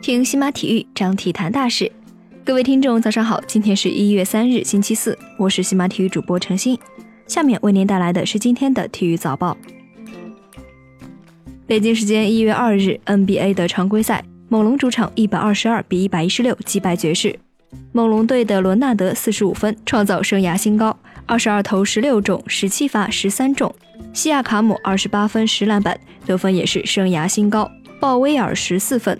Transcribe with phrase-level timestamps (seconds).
[0.00, 1.90] 听西马体育，张体坛大事。
[2.44, 6.76] 各位听众，早上好，今天是一月三日，星期四，我是西马体育主播程鑫。
[7.28, 9.56] 下面为您带来的是今天的体育早报。
[11.64, 17.38] 北京时间一月二日，NBA 的常规赛，猛龙主场一百二十二比一百一十六击败爵士。
[17.92, 23.72] 猛龙队的伦纳德四十五分，创造生涯新高，二十二投十六中，十七发十三中。
[24.12, 27.70] 西亚卡姆二十八分十篮板，得分也是生涯新高。
[28.00, 29.18] 鲍威尔十四分。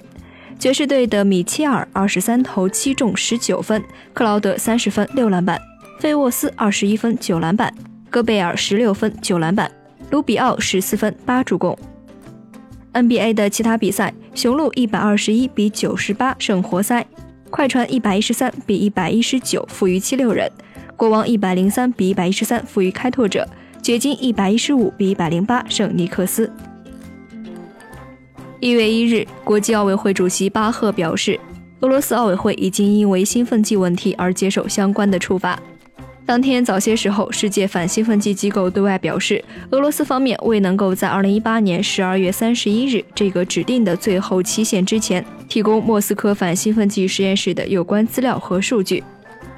[0.58, 5.58] 爵士队的米切尔二十三投七中十九分，克劳德三十分六篮板，
[5.98, 7.72] 费沃斯二十一分九篮板，
[8.10, 9.70] 戈贝尔十六分九篮板，
[10.10, 11.78] 卢比奥十四分八助攻。
[12.92, 17.06] NBA 的其他比赛，雄鹿一百二十一比九十八胜活塞，
[17.48, 20.50] 快船一百一十三比一百一十九负于七六人，
[20.96, 23.48] 国王一百零三比一百一十三负于开拓者，
[23.82, 26.50] 掘金一百一十五比一百零八胜尼克斯。
[28.60, 31.40] 一月一日，国际奥委会主席巴赫表示，
[31.80, 35.58] 俄罗斯奥委会已经因为兴奋剂问题而接受相关的处罚。
[36.26, 49.02] 当天早些时候，世界反兴奋剂机构对外表示，俄罗斯方面未能够在二零一八年十二月三十一日这个指定的最后期限之前提供莫斯科反兴奋剂实验室的有关资料和数据。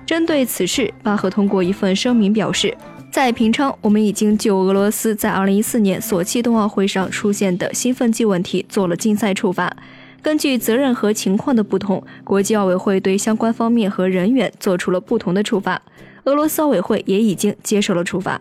[0.06, 2.74] 针对此事，巴赫通过一份声明表示，
[3.12, 9.76] 在平昌，我们已经就俄罗斯在二零一四年索契冬奥会上出现的兴奋剂问题做了禁赛处罚。
[10.22, 15.82] 根据责任和情况的不同，国际奥委会对相关方面和人员做出了不同的处罚。
[16.24, 18.40] 俄罗斯奥委会也已经接受了处罚。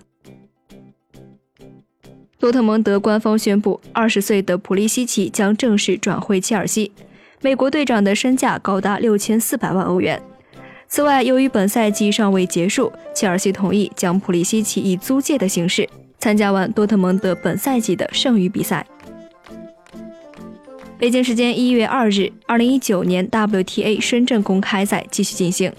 [2.40, 6.94] 多特蒙德官方宣布，二十岁的普利西奇将正式转会切尔西，
[7.42, 10.24] 美国队长的身价高达六千四百万欧元。
[10.94, 15.88] 此外，由于本赛季尚未结束，切尔西同意将普利西奇以租借的形式
[16.20, 18.86] 参加完多特蒙德本赛季的剩余比赛。
[21.00, 25.72] 北京时间一月二日，二零一九年 WTA 深圳公开赛继续进行。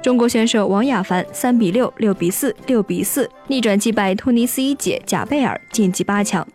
[0.00, 6.46] 中国选手王雅凡三比六、六比四、六比四逆转击败突尼斯一姐贾贝尔，晋级八强。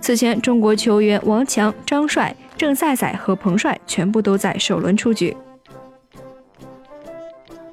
[0.00, 5.36] 此前，中国球员王强、张帅、郑赛赛和彭帅全部都在首轮出局。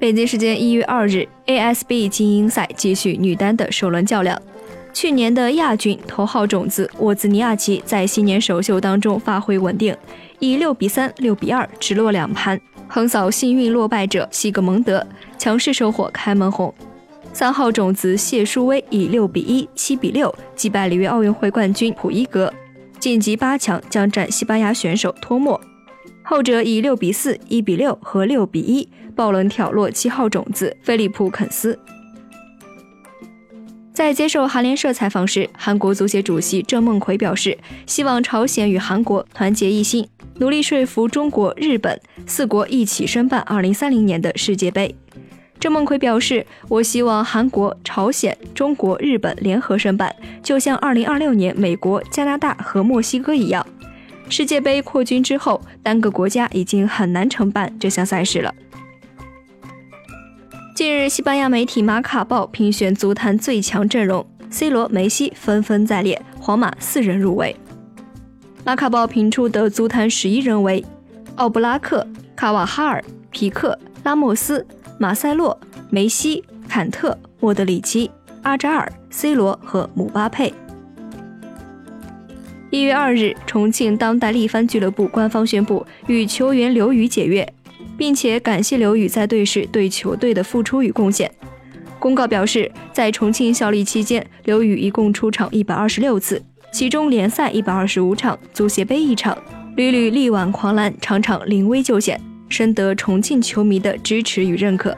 [0.00, 4.40] 北京时间一月二日，ASB 精英赛继续女单的首轮较量。
[4.94, 9.94] 去年的亚军头号种子沃兹尼亚奇在新年首秀当中发挥稳定，
[10.38, 12.58] 以六比三、六比二直落两盘。
[12.88, 15.06] 横扫幸运落败者西格蒙德，
[15.36, 16.74] 强势收获开门红。
[17.34, 22.50] 三号种子谢淑薇以六比一、七比六击败里约奥运会冠军普伊格，
[22.98, 25.60] 晋级八强，将战西班牙选手托莫。
[26.22, 31.78] 后者以六比四、一比六和六比一爆冷挑落七号种子菲利普肯斯。
[33.92, 40.08] 在接受韩联社采访时，韩国足协主席郑梦奎表示，希望朝鲜与韩国团结一心。
[40.38, 44.94] 努力说服中国、日本四国一起申办2030年的世界杯。
[45.58, 53.66] 郑梦奎表示：“我希望韩国、朝鲜、中国、日本联合申办，就像2026年美国、加拿大和墨西哥一样。
[54.30, 58.54] 世界杯扩军之后，单个国家已经很难承办这项赛事了。”
[60.74, 67.54] 近日，西班牙媒体《马卡报》评选足坛最强阵容，C 罗、梅西纷纷在列，皇马四人入围。
[68.64, 70.84] 马卡报评出的足坛十一人为：
[71.34, 74.64] 奥布拉克、卡瓦哈尔、皮克、拉莫斯、
[74.98, 75.58] 马塞洛、
[75.90, 78.10] 梅西、坎特、莫德里奇、
[78.42, 80.54] 阿扎尔、C 罗和姆巴佩。
[82.70, 87.52] 一月二日，重庆当代力帆俱乐部官方宣布与球员刘宇解约，
[87.98, 91.28] 并且感谢刘宇在队时对球队的付出与贡献。
[91.98, 96.40] 公告表示，在重庆效力期间，刘宇一共出场一百二十六次。
[96.72, 99.36] 其中联赛一百二十五场，足协杯一场，
[99.74, 104.96] 屡屡力挽狂澜，场场临危救险，深得重庆球迷的支持与认可。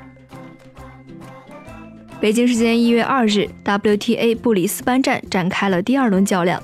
[2.21, 6.63] 北京时间一月二日，WTA 布里斯班站展开了第二轮较量，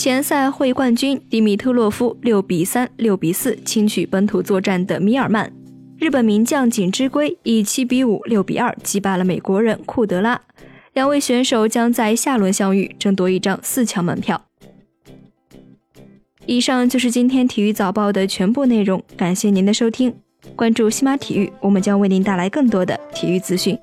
[0.00, 5.52] 前赛会冠军迪米特洛夫六比三、六比四轻取本土作战的米尔曼，
[5.98, 10.40] 日本名将锦织圭以七比五、六比二击败了美国人库德拉。
[10.94, 14.42] 两位选手将在下轮相遇，争夺一张四强门票。
[16.46, 20.14] 以上就是今天体育早报的全部内容，感谢您的收听。
[20.56, 23.78] 关注西马体育，我们将为您带来更多的体育资讯。